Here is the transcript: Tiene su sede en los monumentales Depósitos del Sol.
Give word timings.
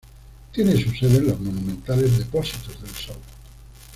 Tiene 0.51 0.81
su 0.83 0.89
sede 0.95 1.17
en 1.19 1.27
los 1.27 1.39
monumentales 1.39 2.17
Depósitos 2.17 2.81
del 2.81 2.89
Sol. 2.89 3.17